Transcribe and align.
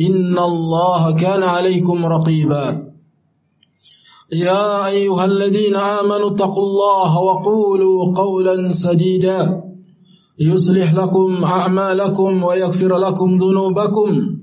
إن 0.00 0.38
الله 0.38 1.10
كان 1.10 1.42
عليكم 1.42 2.06
رقيبا. 2.06 2.88
يا 4.32 4.86
أيها 4.86 5.24
الذين 5.24 5.76
آمنوا 5.76 6.30
اتقوا 6.30 6.62
الله 6.62 7.18
وقولوا 7.18 8.14
قولا 8.16 8.72
سديدا. 8.72 9.62
يصلح 10.40 10.94
لكم 10.94 11.44
أعمالكم 11.44 12.42
ويغفر 12.42 12.96
لكم 12.96 13.38
ذنوبكم. 13.38 14.38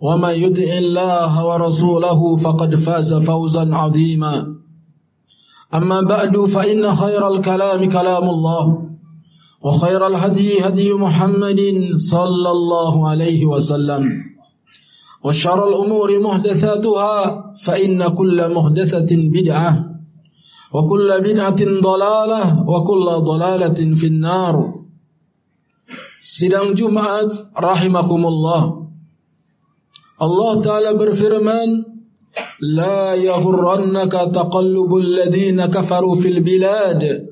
ومن 0.00 0.30
يطع 0.30 0.78
الله 0.78 1.46
ورسوله 1.46 2.36
فقد 2.36 2.74
فاز 2.74 3.14
فوزا 3.14 3.74
عظيما. 3.74 4.56
أما 5.74 6.00
بعد 6.00 6.36
فإن 6.40 6.94
خير 6.96 7.28
الكلام 7.28 7.88
كلام 7.88 8.30
الله 8.30 8.90
وخير 9.62 10.06
الهدي 10.06 10.60
هدي 10.60 10.92
محمد 10.92 11.60
صلى 11.96 12.50
الله 12.50 13.08
عليه 13.08 13.46
وسلم. 13.46 14.30
وشر 15.24 15.68
الأمور 15.68 16.18
مهدثاتها 16.18 17.14
فإن 17.64 18.08
كل 18.08 18.54
مهدثة 18.54 19.16
بدعة 19.16 19.90
وكل 20.74 21.20
بدعة 21.20 21.60
ضلالة 21.80 22.42
وكل 22.68 23.06
ضلالة 23.24 23.94
في 23.94 24.06
النار. 24.06 24.74
سيدان 26.22 26.74
جمعة 26.74 27.30
رحمكم 27.58 28.26
الله 28.26 28.86
الله 30.22 30.62
تعالى 30.62 30.94
برفرمان 30.98 31.84
لا 32.60 33.14
يغرنك 33.14 34.12
تقلب 34.12 34.96
الذين 34.96 35.66
كفروا 35.66 36.16
في 36.16 36.28
البلاد 36.28 37.26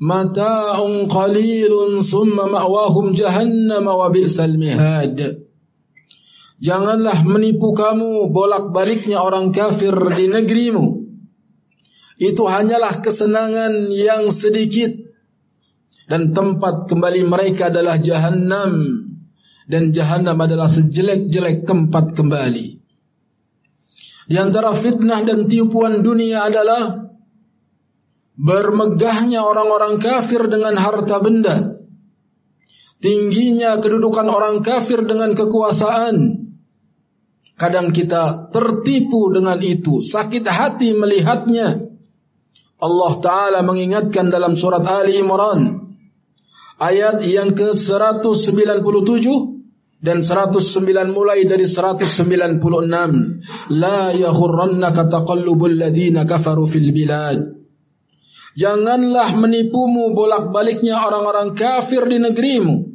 متاع 0.00 0.78
قليل 1.10 2.02
ثم 2.02 2.36
مأواهم 2.52 3.12
جهنم 3.12 3.86
وبئس 3.88 4.40
المهاد 4.40 5.46
Janganlah 6.56 7.20
menipu 7.28 7.76
kamu 7.76 8.32
bolak-baliknya 8.32 9.20
orang 9.20 9.52
kafir 9.52 9.92
di 10.16 10.24
negerimu. 10.32 11.04
Itu 12.16 12.48
hanyalah 12.48 13.04
kesenangan 13.04 13.92
yang 13.92 14.32
sedikit 14.32 14.88
dan 16.08 16.32
tempat 16.32 16.88
kembali 16.88 17.28
mereka 17.28 17.68
adalah 17.68 18.00
jahanam 18.00 19.04
dan 19.68 19.92
jahanam 19.92 20.38
adalah 20.40 20.70
sejelek-jelek 20.70 21.68
tempat 21.68 22.16
kembali. 22.16 22.80
Di 24.26 24.36
antara 24.40 24.72
fitnah 24.72 25.22
dan 25.22 25.46
tipuan 25.46 26.00
dunia 26.00 26.48
adalah 26.48 27.10
bermegahnya 28.36 29.42
orang-orang 29.42 30.00
kafir 30.00 30.46
dengan 30.46 30.74
harta 30.80 31.16
benda. 31.20 31.84
Tingginya 32.96 33.76
kedudukan 33.76 34.26
orang 34.26 34.64
kafir 34.64 35.04
dengan 35.04 35.36
kekuasaan. 35.36 36.46
Kadang 37.56 37.92
kita 37.92 38.52
tertipu 38.52 39.32
dengan 39.32 39.56
itu, 39.64 40.04
sakit 40.04 40.44
hati 40.44 40.92
melihatnya. 40.92 41.88
Allah 42.76 43.12
Ta'ala 43.24 43.60
mengingatkan 43.64 44.28
dalam 44.28 44.60
surat 44.60 44.84
Ali 44.84 45.16
Imran 45.16 45.86
ayat 46.76 47.24
yang 47.24 47.56
ke-197 47.56 49.24
dan 49.96 50.20
109 50.20 50.60
mulai 51.08 51.48
dari 51.48 51.64
196 51.64 52.60
la 53.72 54.12
yaghurrannaka 54.12 55.08
taqallubul 55.08 55.72
ladzina 55.72 56.28
kafaru 56.28 56.68
fil 56.68 56.92
bilad 56.92 57.56
Janganlah 58.56 59.36
menipumu 59.36 60.16
bolak-baliknya 60.16 60.96
orang-orang 60.96 61.52
kafir 61.52 62.08
di 62.08 62.16
negerimu. 62.16 62.88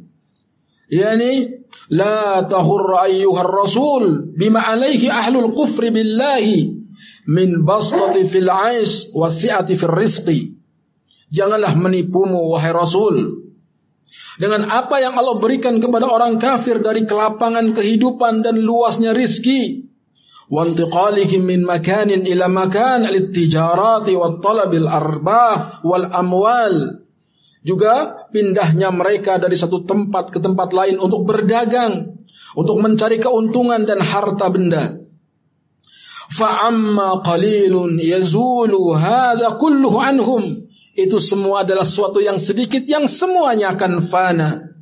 Yani 0.90 1.62
la 1.94 2.42
tahurra 2.50 3.06
ayyuhar 3.06 3.46
rasul 3.46 4.34
bima 4.34 4.58
alaihi 4.58 5.06
ahlul 5.06 5.54
kufri 5.54 5.94
billahi 5.94 6.82
min 7.30 7.62
basṭati 7.62 8.26
fil 8.26 8.50
'aish 8.50 9.14
wa 9.14 9.30
si'ati 9.30 9.78
fil 9.78 9.94
rizqi. 9.94 10.58
Janganlah 11.30 11.78
menipumu 11.78 12.52
wahai 12.52 12.74
rasul 12.74 13.46
dengan 14.36 14.68
apa 14.68 15.00
yang 15.00 15.14
Allah 15.16 15.38
berikan 15.40 15.78
kepada 15.78 16.10
orang 16.10 16.36
kafir 16.42 16.82
dari 16.82 17.06
kelapangan 17.06 17.72
kehidupan 17.72 18.44
dan 18.44 18.60
luasnya 18.60 19.14
rizki 19.14 19.91
makanin 20.50 22.26
ila 22.26 22.46
makan 22.50 23.06
al-tijarati 23.06 24.16
wa 24.16 24.38
talabil 24.42 24.88
arbah 24.88 25.84
wal 25.86 26.06
amwal 26.10 27.04
juga 27.62 28.26
pindahnya 28.34 28.90
mereka 28.90 29.38
dari 29.38 29.54
satu 29.54 29.86
tempat 29.86 30.34
ke 30.34 30.42
tempat 30.42 30.74
lain 30.74 30.98
untuk 30.98 31.22
berdagang 31.28 32.18
untuk 32.58 32.82
mencari 32.82 33.22
keuntungan 33.22 33.86
dan 33.86 34.02
harta 34.02 34.50
benda 34.50 34.98
fa'amma 36.32 37.22
qalilun 37.22 38.00
yazulu 38.02 38.98
hadha 38.98 39.54
kulluhu 39.60 40.02
anhum 40.02 40.62
itu 40.92 41.16
semua 41.16 41.64
adalah 41.64 41.88
sesuatu 41.88 42.20
yang 42.20 42.36
sedikit 42.36 42.84
yang 42.84 43.08
semuanya 43.08 43.72
akan 43.72 44.04
fana. 44.04 44.76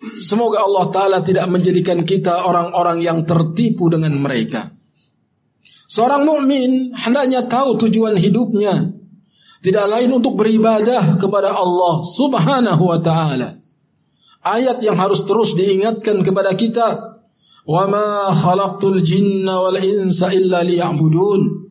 Semoga 0.00 0.64
Allah 0.64 0.84
Ta'ala 0.92 1.18
tidak 1.24 1.48
menjadikan 1.48 2.04
kita 2.04 2.44
orang-orang 2.44 3.04
yang 3.04 3.18
tertipu 3.28 3.92
dengan 3.92 4.16
mereka. 4.16 4.72
Seorang 5.86 6.26
mukmin 6.26 6.94
hendaknya 6.94 7.46
tahu 7.46 7.78
tujuan 7.86 8.18
hidupnya. 8.18 8.94
Tidak 9.62 9.86
lain 9.86 10.10
untuk 10.14 10.38
beribadah 10.38 11.18
kepada 11.18 11.54
Allah 11.54 12.02
Subhanahu 12.02 12.82
wa 12.86 12.98
taala. 13.02 13.58
Ayat 14.46 14.78
yang 14.82 14.94
harus 14.94 15.26
terus 15.26 15.58
diingatkan 15.58 16.22
kepada 16.22 16.54
kita. 16.54 17.18
Wa 17.66 17.90
ma 17.90 18.30
khalaqtul 18.30 19.02
jinna 19.02 19.58
wal 19.58 19.78
insa 19.78 20.30
illa 20.30 20.62
liya'budun. 20.62 21.66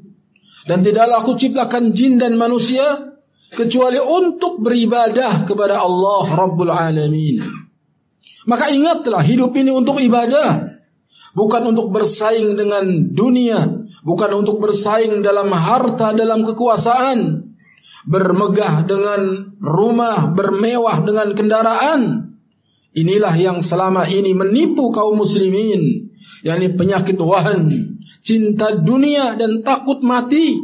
Dan 0.67 0.81
tidaklah 0.81 1.23
aku 1.23 1.39
ciptakan 1.39 1.95
jin 1.95 2.19
dan 2.19 2.35
manusia 2.35 3.15
kecuali 3.53 4.01
untuk 4.01 4.59
beribadah 4.59 5.47
kepada 5.47 5.79
Allah 5.79 6.25
Rabbul 6.25 6.73
Alamin. 6.73 7.39
Maka 8.45 8.69
ingatlah 8.69 9.25
hidup 9.25 9.57
ini 9.57 9.73
untuk 9.73 9.97
ibadah, 9.97 10.77
bukan 11.33 11.73
untuk 11.73 11.89
bersaing 11.89 12.53
dengan 12.53 13.13
dunia, 13.13 13.74
bukan 14.01 14.31
untuk 14.43 14.59
bersaing 14.59 15.21
dalam 15.21 15.53
harta, 15.53 16.11
dalam 16.11 16.43
kekuasaan, 16.43 17.51
bermegah 18.05 18.83
dengan 18.83 19.53
rumah, 19.61 20.33
bermewah 20.33 21.05
dengan 21.05 21.31
kendaraan. 21.37 22.01
Inilah 22.95 23.35
yang 23.35 23.59
selama 23.59 24.07
ini 24.07 24.31
menipu 24.31 24.89
kaum 24.95 25.19
muslimin, 25.19 26.15
yakni 26.47 26.71
penyakit 26.73 27.19
wahan, 27.19 27.95
cinta 28.23 28.71
dunia 28.71 29.35
dan 29.35 29.61
takut 29.67 29.99
mati 30.01 30.55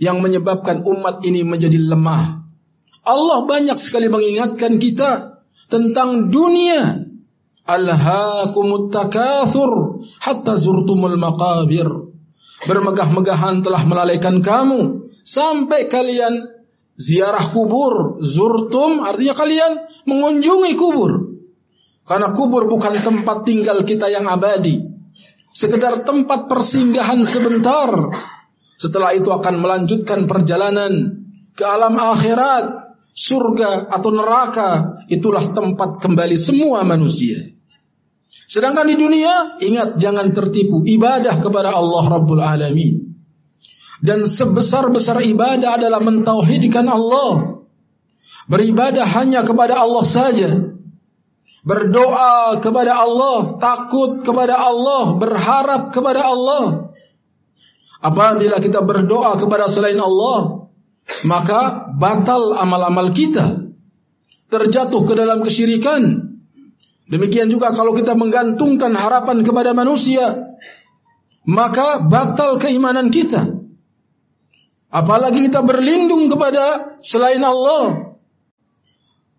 yang 0.00 0.22
menyebabkan 0.24 0.86
umat 0.86 1.20
ini 1.26 1.44
menjadi 1.44 1.76
lemah. 1.76 2.40
Allah 3.04 3.38
banyak 3.44 3.76
sekali 3.76 4.06
mengingatkan 4.06 4.80
kita 4.80 5.42
tentang 5.68 6.32
dunia. 6.32 7.04
Alhaakumut 7.68 8.90
takathur 8.90 10.02
hatta 10.18 10.58
zurtumul 10.58 11.14
maqabir. 11.20 11.86
Bermegah-megahan 12.68 13.64
telah 13.64 13.82
melalaikan 13.88 14.44
kamu 14.44 15.10
sampai 15.24 15.88
kalian 15.88 16.44
ziarah 17.00 17.48
kubur. 17.48 18.20
Zurtum 18.20 19.00
artinya 19.00 19.32
kalian 19.32 19.72
mengunjungi 20.04 20.76
kubur. 20.76 21.40
Karena 22.04 22.36
kubur 22.36 22.68
bukan 22.68 23.00
tempat 23.00 23.48
tinggal 23.48 23.86
kita 23.86 24.12
yang 24.12 24.28
abadi. 24.28 24.90
sekedar 25.50 26.06
tempat 26.06 26.46
persinggahan 26.46 27.26
sebentar. 27.26 27.90
Setelah 28.78 29.18
itu 29.18 29.34
akan 29.34 29.58
melanjutkan 29.58 30.30
perjalanan 30.30 31.26
ke 31.58 31.66
alam 31.66 31.98
akhirat, 31.98 32.96
surga 33.10 33.90
atau 33.90 34.10
neraka. 34.14 35.02
Itulah 35.10 35.50
tempat 35.50 35.98
kembali 35.98 36.38
semua 36.38 36.86
manusia. 36.86 37.50
Sedangkan 38.30 38.86
di 38.86 38.98
dunia, 38.98 39.58
ingat 39.58 39.98
jangan 39.98 40.30
tertipu. 40.30 40.86
Ibadah 40.86 41.38
kepada 41.42 41.74
Allah 41.74 42.04
Rabbul 42.06 42.42
Alamin. 42.42 43.10
Dan 44.00 44.24
sebesar-besar 44.24 45.20
ibadah 45.26 45.76
adalah 45.76 46.00
mentauhidkan 46.00 46.88
Allah. 46.88 47.62
Beribadah 48.50 49.06
hanya 49.06 49.44
kepada 49.44 49.78
Allah 49.78 50.04
saja. 50.06 50.50
Berdoa 51.60 52.56
kepada 52.64 52.96
Allah, 52.96 53.60
takut 53.60 54.24
kepada 54.24 54.56
Allah, 54.56 55.20
berharap 55.20 55.92
kepada 55.92 56.24
Allah. 56.24 56.90
Apabila 58.00 58.56
kita 58.64 58.80
berdoa 58.80 59.36
kepada 59.36 59.68
selain 59.68 60.00
Allah, 60.00 60.72
maka 61.28 61.92
batal 62.00 62.56
amal-amal 62.56 63.12
kita. 63.12 63.68
Terjatuh 64.48 65.04
ke 65.04 65.12
dalam 65.12 65.44
kesyirikan. 65.44 66.29
Demikian 67.10 67.50
juga 67.50 67.74
kalau 67.74 67.90
kita 67.90 68.14
menggantungkan 68.14 68.94
harapan 68.94 69.42
kepada 69.42 69.74
manusia, 69.74 70.54
maka 71.42 71.98
batal 71.98 72.62
keimanan 72.62 73.10
kita. 73.10 73.60
Apalagi 74.90 75.50
kita 75.50 75.66
berlindung 75.66 76.30
kepada 76.30 76.94
selain 77.02 77.42
Allah. 77.42 78.14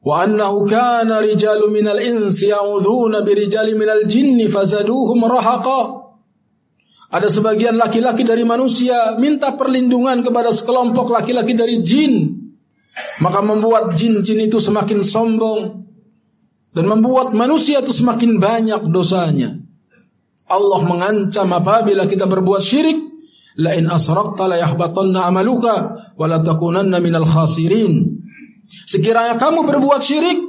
Wa 0.04 0.28
annahu 0.28 0.68
kana 0.68 1.24
rijalu 1.24 1.72
minal 1.72 2.00
insi 2.04 2.52
ya'udhuna 2.52 3.24
birijali 3.24 3.76
minal 3.80 4.04
jinni 4.08 4.52
fazaduhum 4.52 5.24
rahaqa. 5.24 6.12
Ada 7.12 7.28
sebagian 7.28 7.76
laki-laki 7.76 8.24
dari 8.24 8.48
manusia 8.48 9.20
minta 9.20 9.56
perlindungan 9.56 10.24
kepada 10.24 10.52
sekelompok 10.56 11.12
laki-laki 11.12 11.56
dari 11.56 11.84
jin. 11.84 12.40
Maka 13.24 13.40
membuat 13.44 13.96
jin-jin 13.96 14.48
itu 14.48 14.60
semakin 14.60 15.04
sombong. 15.04 15.81
Dan 16.72 16.88
membuat 16.88 17.36
manusia 17.36 17.84
itu 17.84 17.92
semakin 17.92 18.40
banyak 18.40 18.82
dosanya. 18.88 19.60
Allah 20.48 20.80
mengancam 20.84 21.48
apabila 21.52 22.08
kita 22.08 22.28
berbuat 22.28 22.64
syirik 22.64 23.00
la 23.60 23.76
in 23.76 23.88
asraqta 23.88 24.48
la 24.48 24.60
yahbatanna 24.60 25.28
amaluka 25.28 25.76
wa 26.16 26.26
la 26.28 26.40
takunanna 26.40 27.00
khasirin. 27.28 28.24
Sekiranya 28.88 29.36
kamu 29.36 29.68
berbuat 29.68 30.00
syirik, 30.00 30.40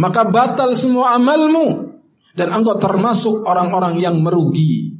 maka 0.00 0.24
batal 0.28 0.72
semua 0.72 1.16
amalmu 1.16 2.00
dan 2.32 2.48
engkau 2.48 2.80
termasuk 2.80 3.44
orang-orang 3.44 4.00
yang 4.00 4.20
merugi. 4.24 4.96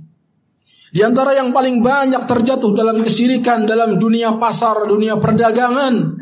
Di 0.89 1.05
antara 1.05 1.37
yang 1.37 1.53
paling 1.53 1.85
banyak 1.85 2.25
terjatuh 2.25 2.73
dalam 2.73 3.05
kesyirikan 3.05 3.69
dalam 3.69 4.01
dunia 4.01 4.37
pasar, 4.41 4.89
dunia 4.89 5.21
perdagangan 5.21 6.18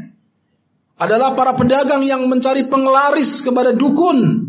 adalah 0.96 1.36
para 1.36 1.52
pedagang 1.52 2.08
yang 2.08 2.24
mencari 2.24 2.64
penglaris 2.68 3.44
kepada 3.44 3.76
dukun. 3.76 4.48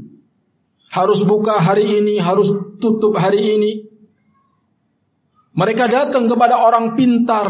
Harus 0.87 1.27
buka 1.27 1.59
hari 1.59 1.83
ini, 1.83 2.15
harus 2.23 2.79
tutup 2.79 3.19
hari 3.19 3.59
ini. 3.59 3.71
Mereka 5.51 5.91
datang 5.91 6.31
kepada 6.31 6.63
orang 6.63 6.95
pintar, 6.95 7.49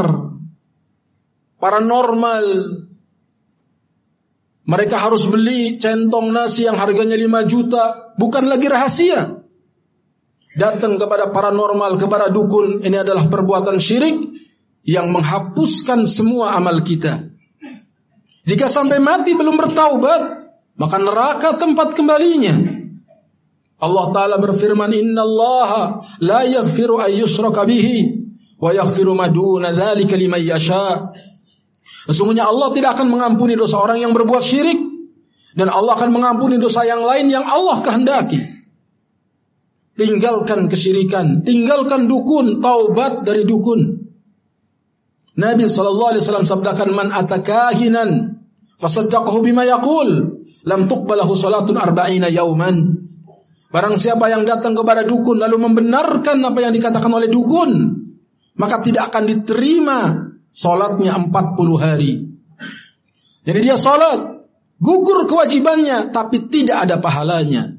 paranormal. 1.61 2.45
Mereka 4.67 4.95
harus 4.99 5.29
beli 5.29 5.79
centong 5.79 6.33
nasi 6.33 6.67
yang 6.67 6.75
harganya 6.75 7.15
5 7.15 7.47
juta, 7.47 7.83
bukan 8.19 8.49
lagi 8.49 8.67
rahasia. 8.67 9.45
Datang 10.57 10.97
kepada 10.97 11.29
paranormal, 11.29 12.01
kepada 12.01 12.33
dukun, 12.33 12.81
ini 12.81 12.97
adalah 12.97 13.29
perbuatan 13.29 13.77
syirik 13.77 14.17
yang 14.81 15.13
menghapuskan 15.13 16.09
semua 16.09 16.57
amal 16.57 16.81
kita. 16.81 17.36
Jika 18.47 18.71
sampai 18.71 19.03
mati 19.03 19.35
belum 19.35 19.59
bertaubat, 19.59 20.21
maka 20.79 20.95
neraka 21.03 21.59
tempat 21.59 21.91
kembalinya. 21.99 22.55
Allah 23.77 24.05
Ta'ala 24.15 24.35
berfirman, 24.39 24.95
Inna 24.95 25.21
Allah 25.27 26.01
la 26.23 26.47
yaghfiru 26.47 27.03
an 27.03 27.11
yushraka 27.11 27.67
bihi, 27.67 28.23
wa 28.55 28.71
yaghfiru 28.71 29.11
maduna 29.19 29.75
dhalika 29.75 30.15
liman 30.15 30.39
yasha. 30.39 31.11
Sesungguhnya 32.07 32.47
Allah 32.47 32.71
tidak 32.71 32.95
akan 32.95 33.11
mengampuni 33.11 33.59
dosa 33.59 33.83
orang 33.83 33.99
yang 33.99 34.15
berbuat 34.15 34.39
syirik, 34.39 34.79
dan 35.59 35.67
Allah 35.67 35.99
akan 35.99 36.15
mengampuni 36.15 36.55
dosa 36.55 36.87
yang 36.87 37.03
lain 37.03 37.27
yang 37.27 37.43
Allah 37.43 37.83
kehendaki. 37.83 38.39
Tinggalkan 39.99 40.71
kesyirikan, 40.71 41.43
tinggalkan 41.43 42.07
dukun, 42.07 42.63
taubat 42.63 43.27
dari 43.27 43.43
dukun. 43.43 44.07
Nabi 45.37 45.65
sallallahu 45.67 46.15
alaihi 46.15 46.23
wasallam 46.23 46.47
sabdakan 46.49 46.89
man 46.95 47.07
atakahinan 47.13 48.36
fasaddaqahu 48.77 49.41
bima 49.41 49.65
yaqul 49.65 50.41
lam 50.65 50.81
tuqbalahu 50.85 51.33
salatun 51.33 51.77
arba'ina 51.77 52.29
yauman 52.29 53.07
Barang 53.67 53.99
siapa 53.99 54.31
yang 54.31 54.47
datang 54.47 54.79
kepada 54.79 55.03
dukun 55.03 55.43
lalu 55.43 55.59
membenarkan 55.59 56.39
apa 56.39 56.59
yang 56.63 56.71
dikatakan 56.71 57.11
oleh 57.11 57.27
dukun, 57.27 57.99
maka 58.55 58.79
tidak 58.79 59.11
akan 59.11 59.23
diterima 59.27 59.99
solatnya 60.47 61.19
40 61.19 61.75
hari. 61.75 62.31
Jadi 63.43 63.59
dia 63.59 63.75
solat, 63.75 64.47
gugur 64.79 65.27
kewajibannya, 65.27 66.15
tapi 66.15 66.47
tidak 66.47 66.87
ada 66.87 66.95
pahalanya. 67.03 67.75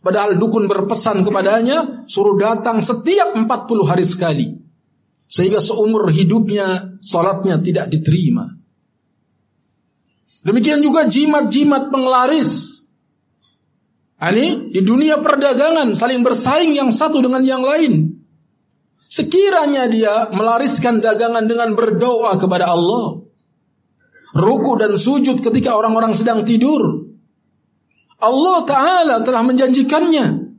Padahal 0.00 0.40
dukun 0.40 0.64
berpesan 0.64 1.28
kepadanya, 1.28 2.08
suruh 2.08 2.40
datang 2.40 2.80
setiap 2.80 3.36
40 3.36 3.84
hari 3.84 4.06
sekali. 4.08 4.46
Sehingga 5.28 5.60
seumur 5.60 6.08
hidupnya, 6.08 6.96
solatnya 7.04 7.60
tidak 7.60 7.92
diterima. 7.92 8.55
Demikian 10.46 10.78
juga 10.78 11.10
jimat-jimat 11.10 11.90
penglaris 11.90 12.76
ini 14.16 14.72
di 14.72 14.80
dunia 14.80 15.20
perdagangan 15.20 15.92
saling 15.92 16.24
bersaing 16.24 16.72
yang 16.72 16.88
satu 16.88 17.20
dengan 17.20 17.44
yang 17.44 17.60
lain. 17.60 18.16
Sekiranya 19.06 19.86
dia 19.92 20.32
melariskan 20.32 21.04
dagangan 21.04 21.44
dengan 21.44 21.76
berdoa 21.76 22.34
kepada 22.40 22.72
Allah, 22.72 23.22
ruku 24.34 24.72
dan 24.80 24.96
sujud 24.96 25.44
ketika 25.44 25.76
orang-orang 25.76 26.16
sedang 26.16 26.42
tidur, 26.48 27.06
Allah 28.16 28.58
Ta'ala 28.64 29.16
telah 29.22 29.44
menjanjikannya. 29.44 30.56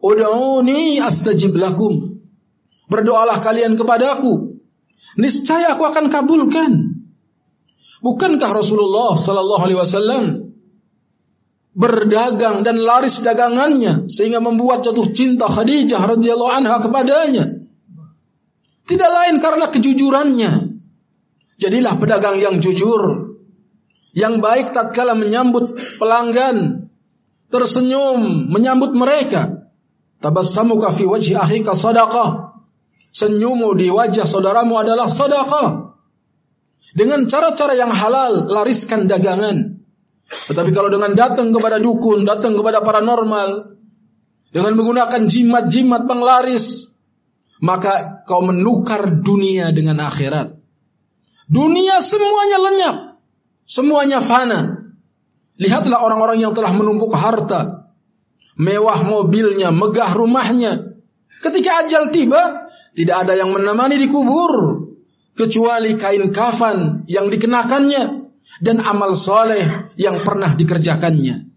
Udauni 0.00 1.00
astajib 1.00 1.56
lakum. 1.56 2.20
Berdoalah 2.88 3.40
kalian 3.40 3.76
kepadaku. 3.76 4.60
Niscaya 5.16 5.76
aku 5.76 5.84
akan 5.88 6.08
kabulkan. 6.08 6.72
Bukankah 8.00 8.50
Rasulullah 8.56 9.12
Sallallahu 9.12 9.62
Alaihi 9.64 9.80
Wasallam 9.80 10.24
berdagang 11.76 12.66
dan 12.66 12.82
laris 12.82 13.22
dagangannya 13.22 14.10
sehingga 14.10 14.42
membuat 14.42 14.82
jatuh 14.82 15.06
cinta 15.14 15.46
Khadijah 15.46 16.02
radhiyallahu 16.16 16.52
anha 16.52 16.76
kepadanya. 16.82 17.44
Tidak 18.88 19.10
lain 19.10 19.38
karena 19.38 19.70
kejujurannya. 19.70 20.52
Jadilah 21.60 21.94
pedagang 22.00 22.40
yang 22.40 22.56
jujur, 22.58 23.36
yang 24.16 24.40
baik 24.40 24.72
tatkala 24.72 25.12
menyambut 25.12 25.76
pelanggan, 26.00 26.88
tersenyum 27.52 28.48
menyambut 28.48 28.96
mereka. 28.96 29.68
Tabassamuka 30.24 30.88
fi 30.90 31.04
wajhi 31.04 31.36
akhika 31.36 31.76
sadaqah. 31.76 32.60
Senyummu 33.10 33.76
di 33.76 33.92
wajah 33.92 34.24
saudaramu 34.24 34.80
adalah 34.80 35.06
sadaqah. 35.06 35.89
Dengan 36.90 37.26
cara-cara 37.30 37.78
yang 37.78 37.94
halal 37.94 38.50
lariskan 38.50 39.06
dagangan. 39.06 39.78
Tetapi 40.30 40.70
kalau 40.74 40.90
dengan 40.90 41.14
datang 41.14 41.50
kepada 41.54 41.78
dukun, 41.78 42.26
datang 42.26 42.54
kepada 42.54 42.82
paranormal, 42.82 43.78
dengan 44.50 44.72
menggunakan 44.74 45.26
jimat-jimat 45.26 46.10
penglaris, 46.10 46.98
maka 47.62 48.22
kau 48.26 48.42
menukar 48.42 49.22
dunia 49.22 49.70
dengan 49.70 50.02
akhirat. 50.02 50.58
Dunia 51.50 51.98
semuanya 51.98 52.58
lenyap, 52.58 52.96
semuanya 53.66 54.18
fana. 54.22 54.90
Lihatlah 55.60 55.98
orang-orang 56.02 56.40
yang 56.40 56.54
telah 56.54 56.72
menumpuk 56.72 57.10
harta, 57.12 57.90
mewah 58.54 59.02
mobilnya, 59.02 59.74
megah 59.74 60.14
rumahnya. 60.14 60.94
Ketika 61.42 61.86
ajal 61.86 62.14
tiba, 62.14 62.70
tidak 62.94 63.26
ada 63.26 63.38
yang 63.38 63.54
menemani 63.54 63.98
di 63.98 64.08
kubur 64.10 64.79
kecuali 65.34 65.96
kain 65.96 66.30
kafan 66.34 67.04
yang 67.06 67.30
dikenakannya 67.30 68.30
dan 68.60 68.76
amal 68.82 69.14
soleh 69.14 69.94
yang 69.96 70.20
pernah 70.26 70.52
dikerjakannya. 70.52 71.48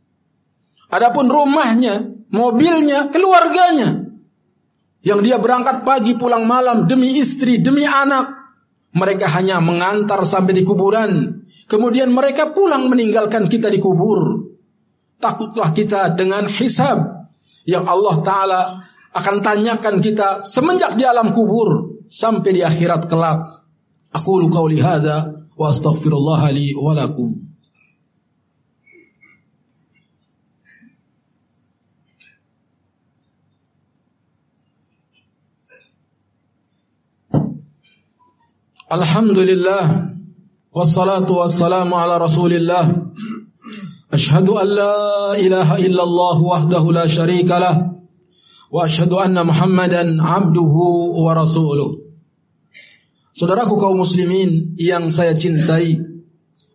Adapun 0.94 1.26
rumahnya, 1.26 2.28
mobilnya, 2.30 3.10
keluarganya, 3.10 4.14
yang 5.04 5.20
dia 5.20 5.36
berangkat 5.36 5.84
pagi 5.84 6.16
pulang 6.16 6.48
malam 6.48 6.88
demi 6.88 7.20
istri, 7.20 7.60
demi 7.60 7.84
anak, 7.84 8.44
mereka 8.96 9.28
hanya 9.36 9.60
mengantar 9.60 10.24
sampai 10.24 10.54
di 10.56 10.64
kuburan. 10.64 11.44
Kemudian 11.68 12.14
mereka 12.14 12.54
pulang 12.54 12.88
meninggalkan 12.88 13.50
kita 13.50 13.68
di 13.68 13.82
kubur. 13.82 14.48
Takutlah 15.18 15.74
kita 15.74 16.14
dengan 16.14 16.46
hisab 16.48 17.28
yang 17.68 17.88
Allah 17.88 18.16
Ta'ala 18.22 18.62
akan 19.14 19.36
tanyakan 19.40 20.04
kita 20.04 20.44
semenjak 20.44 20.96
di 21.00 21.04
alam 21.08 21.32
kubur 21.32 22.00
sampai 22.12 22.52
di 22.54 22.62
akhirat 22.62 23.08
kelak. 23.08 23.63
Aku 24.14 24.40
lu 24.40 24.50
qauli 24.54 24.78
hadza 24.78 25.50
wa 25.58 25.70
astaghfirullah 25.70 26.52
li 26.54 26.78
wa 26.78 26.94
lakum. 26.94 27.44
Alhamdulillah 38.94 40.14
wassalatu 40.70 41.42
wassalamu 41.42 41.98
ala 41.98 42.22
Rasulillah. 42.22 43.10
Ashhadu 44.14 44.62
an 44.62 44.68
la 44.70 45.34
ilaha 45.42 45.82
illallah 45.82 46.38
wahdahu 46.38 46.94
la 46.94 47.10
syarika 47.10 47.58
lah 47.58 47.98
wa 48.70 48.86
asyhadu 48.86 49.18
anna 49.18 49.42
Muhammadan 49.42 50.22
abduhu 50.22 51.18
wa 51.18 51.34
rasuluh. 51.34 52.03
Saudaraku 53.34 53.82
kaum 53.82 53.98
muslimin 53.98 54.78
yang 54.78 55.10
saya 55.10 55.34
cintai, 55.34 55.98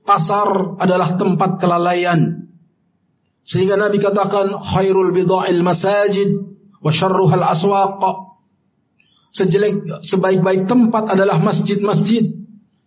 pasar 0.02 0.74
adalah 0.82 1.14
tempat 1.14 1.62
kelalaian. 1.62 2.50
Sehingga 3.46 3.78
Nabi 3.78 4.02
katakan 4.02 4.58
khairul 4.58 5.14
bidha'il 5.14 5.62
masajid 5.62 6.34
wa 6.82 6.90
syarruhal 6.90 7.46
aswaq. 7.46 8.02
Sejelek 9.30 10.02
sebaik-baik 10.02 10.66
tempat 10.66 11.14
adalah 11.14 11.38
masjid-masjid, 11.38 12.26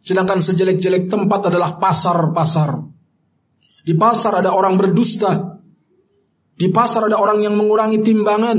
sedangkan 0.04 0.44
sejelek-jelek 0.44 1.08
tempat 1.08 1.48
adalah 1.48 1.80
pasar-pasar. 1.80 2.92
Di 3.88 3.96
pasar 3.96 4.44
ada 4.44 4.52
orang 4.52 4.76
berdusta. 4.76 5.58
Di 6.60 6.70
pasar 6.70 7.10
ada 7.10 7.18
orang 7.18 7.42
yang 7.42 7.56
mengurangi 7.58 8.04
timbangan. 8.06 8.58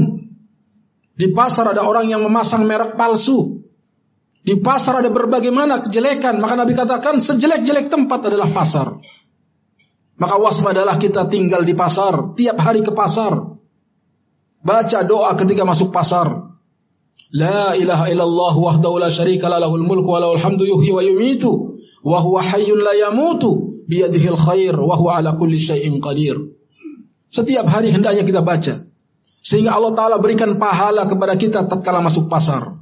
Di 1.14 1.30
pasar 1.30 1.76
ada 1.76 1.84
orang 1.86 2.10
yang 2.10 2.24
memasang 2.24 2.66
merek 2.66 2.98
palsu. 2.98 3.61
Di 4.42 4.58
pasar 4.58 4.98
ada 4.98 5.10
berbagai 5.10 5.54
mana 5.54 5.78
kejelekan. 5.78 6.42
Maka 6.42 6.58
Nabi 6.58 6.74
katakan 6.74 7.22
sejelek-jelek 7.22 7.86
tempat 7.86 8.26
adalah 8.26 8.50
pasar. 8.50 8.98
Maka 10.18 10.34
waspadalah 10.38 10.98
kita 10.98 11.30
tinggal 11.30 11.62
di 11.62 11.78
pasar. 11.78 12.34
Tiap 12.34 12.58
hari 12.58 12.82
ke 12.82 12.90
pasar. 12.90 13.38
Baca 14.62 14.98
doa 15.06 15.30
ketika 15.38 15.62
masuk 15.62 15.94
pasar. 15.94 16.50
La 17.32 17.78
ilaha 17.78 18.10
illallah 18.10 18.54
wahdahu 18.58 18.98
la 18.98 19.08
syarika 19.08 19.46
lahul 19.46 19.86
mulku 19.86 20.10
wa 20.10 20.18
lahul 20.18 20.42
hamdu 20.42 20.66
yuhyi 20.66 20.90
wa 20.90 21.02
yumitu. 21.06 21.78
Wa 22.02 22.18
huwa 22.18 22.42
hayyun 22.42 22.82
la 22.82 22.98
yamutu. 22.98 23.82
Biyadihil 23.86 24.38
khair 24.38 24.74
wa 24.74 24.98
huwa 24.98 25.22
ala 25.22 25.38
kulli 25.38 25.58
syai'in 25.58 26.02
qadir. 26.02 26.34
Setiap 27.30 27.70
hari 27.70 27.94
hendaknya 27.94 28.26
kita 28.26 28.42
baca. 28.42 28.90
Sehingga 29.42 29.74
Allah 29.74 29.94
Ta'ala 29.94 30.16
berikan 30.22 30.58
pahala 30.58 31.06
kepada 31.06 31.34
kita 31.34 31.66
tatkala 31.66 31.98
masuk 32.02 32.30
pasar. 32.30 32.81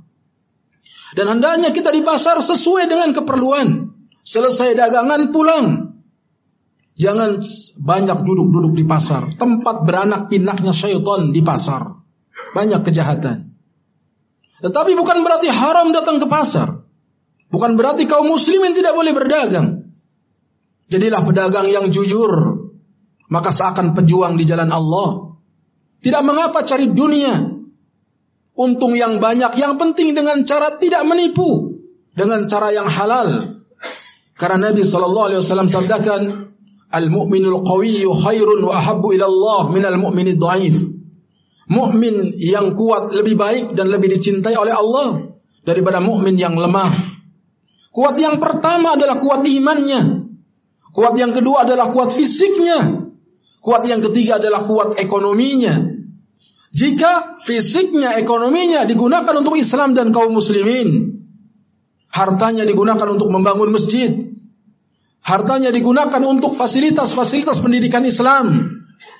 Dan 1.14 1.26
hendaknya 1.26 1.74
kita 1.74 1.90
di 1.90 2.06
pasar 2.06 2.38
sesuai 2.38 2.86
dengan 2.86 3.10
keperluan. 3.10 3.90
Selesai 4.22 4.78
dagangan 4.78 5.34
pulang. 5.34 5.66
Jangan 7.00 7.40
banyak 7.80 8.18
duduk-duduk 8.22 8.76
di 8.76 8.84
pasar. 8.84 9.32
Tempat 9.34 9.88
beranak 9.88 10.28
pinaknya 10.28 10.70
syaitan 10.76 11.32
di 11.32 11.40
pasar. 11.40 11.98
Banyak 12.52 12.84
kejahatan. 12.84 13.56
Tetapi 14.60 14.92
bukan 14.92 15.24
berarti 15.24 15.48
haram 15.48 15.90
datang 15.90 16.20
ke 16.20 16.28
pasar. 16.28 16.84
Bukan 17.50 17.74
berarti 17.74 18.06
kaum 18.06 18.30
muslimin 18.30 18.76
tidak 18.76 18.94
boleh 18.94 19.10
berdagang. 19.16 19.90
Jadilah 20.92 21.24
pedagang 21.24 21.66
yang 21.66 21.88
jujur. 21.90 22.30
Maka 23.30 23.50
seakan 23.50 23.96
pejuang 23.96 24.36
di 24.38 24.44
jalan 24.46 24.70
Allah. 24.70 25.38
Tidak 26.02 26.22
mengapa 26.22 26.62
cari 26.62 26.90
dunia. 26.90 27.59
Untung 28.60 28.92
yang 28.92 29.24
banyak, 29.24 29.56
yang 29.56 29.80
penting 29.80 30.12
dengan 30.12 30.44
cara 30.44 30.76
tidak 30.76 31.00
menipu. 31.08 31.80
Dengan 32.12 32.44
cara 32.44 32.68
yang 32.76 32.92
halal. 32.92 33.64
Karena 34.36 34.68
Nabi 34.68 34.84
SAW 34.84 35.40
sabdakan, 35.48 36.52
Al-mu'minul 36.90 37.62
qawiyyu 37.62 38.10
khairun 38.10 38.66
wa 38.66 38.74
ahabbu 38.76 39.14
ila 39.14 39.30
Allah 39.30 39.62
minal 39.70 39.96
mu'minid 39.96 40.42
dhaif. 40.42 40.76
Mukmin 41.70 42.34
yang 42.34 42.74
kuat 42.74 43.14
lebih 43.14 43.38
baik 43.38 43.78
dan 43.78 43.94
lebih 43.94 44.10
dicintai 44.10 44.58
oleh 44.58 44.74
Allah 44.74 45.38
daripada 45.62 46.02
mukmin 46.02 46.34
yang 46.34 46.58
lemah. 46.58 46.90
Kuat 47.94 48.18
yang 48.18 48.42
pertama 48.42 48.98
adalah 48.98 49.22
kuat 49.22 49.46
imannya. 49.46 50.26
Kuat 50.90 51.14
yang 51.14 51.30
kedua 51.30 51.62
adalah 51.62 51.94
kuat 51.94 52.10
fisiknya. 52.10 53.06
Kuat 53.62 53.86
yang 53.86 54.02
ketiga 54.02 54.42
adalah 54.42 54.66
kuat 54.66 54.98
ekonominya. 54.98 55.89
Jika 56.70 57.42
fisiknya, 57.42 58.14
ekonominya 58.14 58.86
digunakan 58.86 59.34
untuk 59.34 59.58
Islam 59.58 59.98
dan 59.98 60.14
kaum 60.14 60.30
muslimin, 60.38 61.18
hartanya 62.14 62.62
digunakan 62.62 63.10
untuk 63.10 63.26
membangun 63.26 63.74
masjid, 63.74 64.30
hartanya 65.26 65.74
digunakan 65.74 66.22
untuk 66.22 66.54
fasilitas-fasilitas 66.54 67.58
pendidikan 67.58 68.06
Islam, 68.06 68.70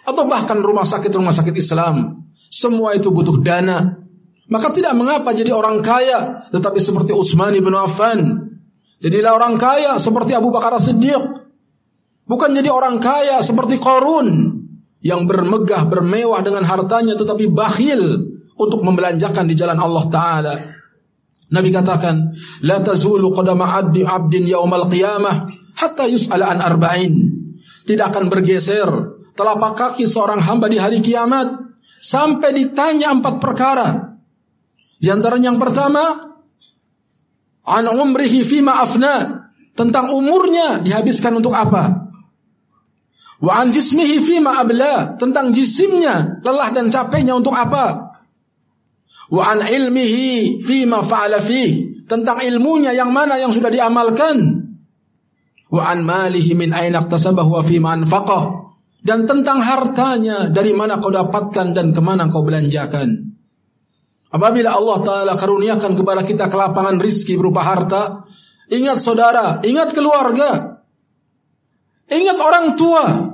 atau 0.06 0.30
bahkan 0.30 0.62
rumah 0.62 0.86
sakit-rumah 0.86 1.34
sakit 1.34 1.54
Islam, 1.58 2.22
semua 2.46 2.94
itu 2.94 3.10
butuh 3.10 3.42
dana. 3.42 3.98
Maka 4.50 4.70
tidak 4.70 4.94
mengapa 4.94 5.34
jadi 5.34 5.50
orang 5.50 5.82
kaya, 5.82 6.50
tetapi 6.54 6.78
seperti 6.78 7.14
Utsman 7.14 7.54
bin 7.54 7.74
Affan. 7.74 8.50
Jadilah 9.02 9.34
orang 9.34 9.58
kaya 9.58 9.98
seperti 9.98 10.34
Abu 10.38 10.50
Bakar 10.54 10.74
Siddiq, 10.78 11.50
Bukan 12.30 12.54
jadi 12.54 12.70
orang 12.70 13.02
kaya 13.02 13.42
seperti 13.42 13.82
Korun 13.82 14.49
yang 15.00 15.24
bermegah, 15.24 15.88
bermewah 15.88 16.44
dengan 16.44 16.64
hartanya 16.64 17.16
tetapi 17.16 17.48
bakhil 17.48 18.36
untuk 18.60 18.84
membelanjakan 18.84 19.48
di 19.48 19.54
jalan 19.56 19.80
Allah 19.80 20.04
Ta'ala. 20.12 20.54
Nabi 21.50 21.72
katakan, 21.72 22.36
La 22.62 22.78
tazulu 22.84 23.32
qadama 23.32 23.74
abdi 23.74 24.04
abdin 24.06 24.46
yaumal 24.46 24.86
qiyamah 24.86 25.48
hatta 25.74 26.06
yus'ala 26.06 26.52
an 26.52 26.58
arba'in. 26.62 27.14
Tidak 27.88 28.06
akan 28.06 28.28
bergeser 28.28 28.86
telapak 29.34 29.74
kaki 29.74 30.04
seorang 30.04 30.38
hamba 30.44 30.68
di 30.68 30.76
hari 30.76 31.00
kiamat 31.00 31.48
sampai 32.04 32.52
ditanya 32.52 33.10
empat 33.16 33.40
perkara. 33.40 34.14
Di 35.00 35.08
antaranya 35.08 35.50
yang 35.50 35.58
pertama, 35.58 36.36
an 37.64 37.84
umrihi 37.88 38.44
fima 38.44 38.84
afna. 38.84 39.48
Tentang 39.70 40.12
umurnya 40.12 40.84
dihabiskan 40.84 41.40
untuk 41.40 41.56
apa? 41.56 42.09
Wa 43.40 43.64
an 43.64 43.72
jismihi 43.72 44.20
fima 44.20 44.60
abla, 44.60 45.16
tentang 45.16 45.56
jisimnya, 45.56 46.44
lelah 46.44 46.76
dan 46.76 46.92
capeknya 46.92 47.32
untuk 47.32 47.56
apa? 47.56 48.12
Wa 49.32 49.56
an 49.56 49.64
ilmihi 49.64 50.60
fima 50.60 51.00
fa'ala 51.00 51.40
fih, 51.40 52.04
tentang 52.04 52.44
ilmunya 52.44 52.92
yang 52.92 53.16
mana 53.16 53.40
yang 53.40 53.48
sudah 53.48 53.72
diamalkan. 53.72 54.68
Wa 55.72 55.88
an 55.88 56.04
malihi 56.04 56.52
min 56.52 56.76
aina 56.76 57.00
iktasabahu 57.00 57.56
wa 57.56 57.62
fima 57.64 57.96
anfaqah. 57.96 58.76
Dan 59.00 59.24
tentang 59.24 59.64
hartanya 59.64 60.52
dari 60.52 60.76
mana 60.76 61.00
kau 61.00 61.08
dapatkan 61.08 61.72
dan 61.72 61.96
ke 61.96 62.00
mana 62.04 62.28
kau 62.28 62.44
belanjakan. 62.44 63.32
Apabila 64.28 64.76
Allah 64.76 64.98
Ta'ala 65.00 65.32
karuniakan 65.40 65.96
kepada 65.96 66.28
kita 66.28 66.52
kelapangan 66.52 67.00
rizki 67.00 67.40
berupa 67.40 67.64
harta, 67.64 68.28
ingat 68.68 69.00
saudara, 69.00 69.64
ingat 69.64 69.96
keluarga, 69.96 70.80
Ingat 72.10 72.38
orang 72.42 72.66
tua. 72.74 73.29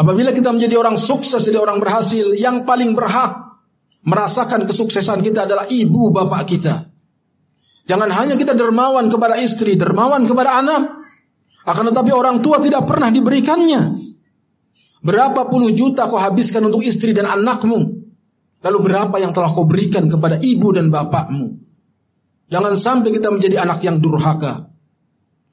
Apabila 0.00 0.32
kita 0.32 0.48
menjadi 0.48 0.80
orang 0.80 0.96
sukses, 0.96 1.44
jadi 1.44 1.60
orang 1.60 1.76
berhasil, 1.76 2.32
yang 2.32 2.64
paling 2.64 2.96
berhak 2.96 3.52
merasakan 4.00 4.64
kesuksesan 4.64 5.20
kita 5.20 5.44
adalah 5.44 5.68
ibu 5.68 6.08
bapak 6.08 6.48
kita. 6.48 6.88
Jangan 7.84 8.08
hanya 8.08 8.40
kita 8.40 8.56
dermawan 8.56 9.12
kepada 9.12 9.36
istri, 9.36 9.76
dermawan 9.76 10.24
kepada 10.24 10.56
anak. 10.56 11.04
Akan 11.68 11.84
tetapi 11.92 12.16
orang 12.16 12.40
tua 12.40 12.64
tidak 12.64 12.88
pernah 12.88 13.12
diberikannya. 13.12 14.00
Berapa 15.04 15.52
puluh 15.52 15.76
juta 15.76 16.08
kau 16.08 16.16
habiskan 16.16 16.64
untuk 16.72 16.80
istri 16.80 17.12
dan 17.12 17.28
anakmu. 17.28 18.00
Lalu 18.64 18.78
berapa 18.80 19.16
yang 19.20 19.36
telah 19.36 19.52
kau 19.52 19.68
berikan 19.68 20.08
kepada 20.08 20.40
ibu 20.40 20.72
dan 20.72 20.88
bapakmu. 20.88 21.60
Jangan 22.48 22.72
sampai 22.72 23.12
kita 23.12 23.28
menjadi 23.28 23.68
anak 23.68 23.84
yang 23.84 24.00
durhaka. 24.00 24.72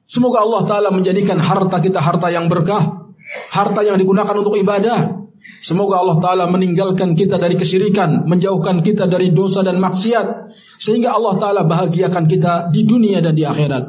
Semoga 0.08 0.40
Allah 0.40 0.62
Ta'ala 0.64 0.88
menjadikan 0.88 1.36
harta 1.36 1.84
kita 1.84 2.00
harta 2.00 2.32
yang 2.32 2.48
berkah 2.48 3.07
Harta 3.53 3.81
yang 3.81 3.97
digunakan 3.97 4.33
untuk 4.37 4.55
ibadah. 4.59 5.25
Semoga 5.63 5.99
Allah 5.99 6.17
Ta'ala 6.19 6.43
meninggalkan 6.51 7.15
kita 7.15 7.39
dari 7.39 7.55
kesyirikan. 7.55 8.27
Menjauhkan 8.27 8.83
kita 8.83 9.07
dari 9.07 9.31
dosa 9.31 9.63
dan 9.63 9.79
maksiat. 9.79 10.55
Sehingga 10.77 11.15
Allah 11.15 11.33
Ta'ala 11.39 11.61
bahagiakan 11.63 12.27
kita 12.27 12.69
di 12.71 12.83
dunia 12.83 13.23
dan 13.23 13.33
di 13.33 13.43
akhirat. 13.47 13.83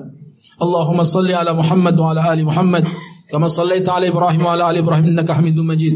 Allahumma 0.58 1.02
salli 1.02 1.34
ala 1.34 1.50
Muhammad 1.50 1.94
wa 1.98 2.14
ala 2.14 2.22
ali 2.30 2.46
Muhammad. 2.46 2.86
Kama 3.26 3.50
sallaita 3.50 3.98
ala 3.98 4.06
Ibrahim 4.06 4.42
wa 4.46 4.54
ala 4.54 4.70
ali 4.70 4.78
Ibrahim 4.78 5.10
innaka 5.10 5.34
hamidun 5.34 5.66
majid. 5.66 5.94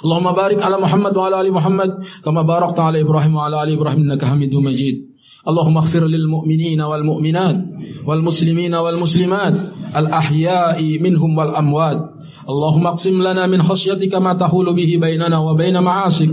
Allahumma 0.00 0.32
barik 0.32 0.64
ala 0.64 0.80
Muhammad 0.80 1.12
wa 1.12 1.24
ala 1.28 1.36
ali 1.44 1.52
Muhammad. 1.52 1.90
Kama 2.24 2.40
barakta 2.48 2.88
ala 2.88 2.96
Ibrahim 2.96 3.36
wa 3.36 3.44
ala 3.44 3.60
ali 3.66 3.76
Ibrahim 3.76 4.08
innaka 4.08 4.32
hamidun 4.32 4.64
majid. 4.64 5.16
اللهم 5.46 5.78
اغفر 5.78 6.06
للمؤمنين 6.06 6.80
والمؤمنات 6.82 7.58
والمسلمين 8.06 8.74
والمسلمات 8.74 9.54
الأحياء 9.96 10.98
منهم 10.98 11.38
والأموات 11.38 12.09
اللهم 12.49 12.87
اقسم 12.87 13.21
لنا 13.23 13.47
من 13.47 13.61
خشيتك 13.61 14.15
ما 14.15 14.33
تحول 14.33 14.75
به 14.75 14.97
بيننا 15.01 15.37
وبين 15.37 15.83
معاصيك 15.83 16.31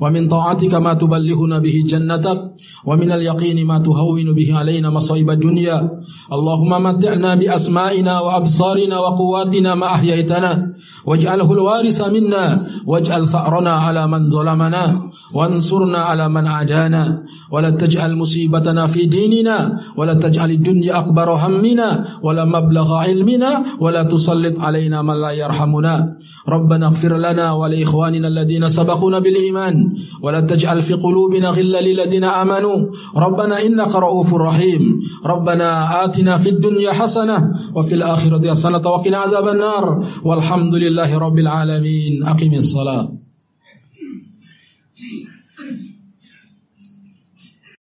ومن 0.00 0.28
طاعتك 0.28 0.74
ما 0.74 0.94
تبلغنا 0.94 1.58
به 1.58 1.84
جنتك 1.86 2.38
ومن 2.86 3.12
اليقين 3.12 3.66
ما 3.66 3.78
تهون 3.78 4.34
به 4.34 4.58
علينا 4.58 4.90
مصائب 4.90 5.30
الدنيا. 5.30 5.90
اللهم 6.32 6.82
متعنا 6.82 7.34
بأسمائنا 7.34 8.20
وأبصارنا 8.20 8.98
وقواتنا 8.98 9.74
ما 9.74 9.86
أحييتنا 9.86 10.74
واجعله 11.06 11.52
الوارث 11.52 12.08
منا 12.08 12.66
واجعل 12.86 13.28
ثأرنا 13.28 13.70
على 13.70 14.06
من 14.06 14.30
ظلمنا 14.30 15.10
وانصرنا 15.34 15.98
على 15.98 16.28
من 16.28 16.46
عادانا. 16.46 17.24
ولا 17.50 17.70
تجعل 17.70 18.16
مصيبتنا 18.16 18.86
في 18.86 19.06
ديننا 19.06 19.80
ولا 19.96 20.14
تجعل 20.14 20.50
الدنيا 20.50 20.98
أكبر 20.98 21.30
همنا 21.30 22.04
ولا 22.22 22.44
مبلغ 22.44 22.94
علمنا 22.94 23.64
ولا 23.80 24.02
تسلط 24.02 24.60
علينا 24.60 25.02
من 25.02 25.20
لا 25.20 25.30
يرحمنا. 25.30 26.10
ربنا 26.48 26.86
اغفر 26.86 27.16
لنا 27.16 27.52
ولإخواننا 27.52 28.28
الذين 28.28 28.68
سبقونا 28.68 29.18
بالإيمان 29.18 29.92
ولا 30.22 30.40
تجعل 30.40 30.82
في 30.82 30.94
قلوبنا 30.94 31.48
غلا 31.48 31.80
للذين 31.80 32.24
آمنوا. 32.24 32.86
ربنا 33.16 33.66
إنك 33.66 33.96
رؤوف 33.96 34.34
رحيم. 34.34 35.00
ربنا 35.26 36.04
آتنا 36.04 36.36
في 36.36 36.48
الدنيا 36.48 36.92
حسنة 36.92 37.54
وفي 37.74 37.94
الآخرة 37.94 38.50
حسنة 38.50 38.88
وقنا 38.88 39.16
عذاب 39.16 39.48
النار. 39.48 40.04
والحمد 40.24 40.74
لله 40.74 41.18
رب 41.18 41.38
العالمين. 41.38 42.26
أقم 42.26 42.54
الصلاة. 42.54 43.29